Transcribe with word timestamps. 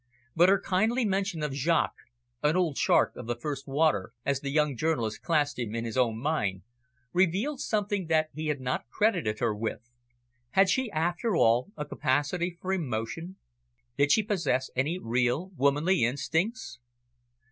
But 0.35 0.49
her 0.49 0.59
kindly 0.59 1.05
mention 1.05 1.43
of 1.43 1.53
Jaques, 1.53 2.05
"an 2.41 2.55
old 2.57 2.75
shark 2.75 3.15
of 3.15 3.27
the 3.27 3.35
first 3.35 3.67
water," 3.67 4.13
as 4.25 4.39
the 4.39 4.49
young 4.49 4.75
journalist 4.75 5.21
classed 5.21 5.59
him 5.59 5.75
in 5.75 5.85
his 5.85 5.95
own 5.95 6.17
mind, 6.19 6.63
revealed 7.13 7.59
something 7.61 8.07
that 8.07 8.29
he 8.33 8.47
had 8.47 8.59
not 8.59 8.89
credited 8.89 9.37
her 9.37 9.53
with. 9.53 9.91
Had 10.57 10.69
she, 10.71 10.89
after 10.89 11.35
all, 11.35 11.71
a 11.77 11.85
capacity 11.85 12.57
for 12.59 12.73
emotion, 12.73 13.35
did 13.95 14.11
she 14.11 14.23
possess 14.23 14.71
any 14.75 14.97
real 14.99 15.51
womanly 15.55 16.03
instincts? 16.03 16.79